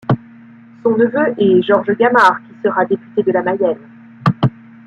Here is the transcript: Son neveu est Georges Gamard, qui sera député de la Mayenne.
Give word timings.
Son 0.81 0.97
neveu 0.97 1.35
est 1.37 1.61
Georges 1.61 1.95
Gamard, 1.95 2.39
qui 2.39 2.55
sera 2.63 2.83
député 2.85 3.21
de 3.21 3.31
la 3.33 3.43
Mayenne. 3.43 3.77